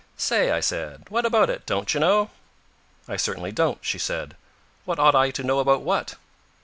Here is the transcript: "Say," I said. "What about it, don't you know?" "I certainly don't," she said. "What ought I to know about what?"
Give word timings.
"Say," 0.17 0.49
I 0.49 0.61
said. 0.61 1.03
"What 1.09 1.27
about 1.27 1.51
it, 1.51 1.63
don't 1.67 1.93
you 1.93 1.99
know?" 1.99 2.31
"I 3.07 3.17
certainly 3.17 3.51
don't," 3.51 3.77
she 3.85 3.99
said. 3.99 4.35
"What 4.83 4.97
ought 4.97 5.13
I 5.13 5.29
to 5.29 5.43
know 5.43 5.59
about 5.59 5.83
what?" 5.83 6.15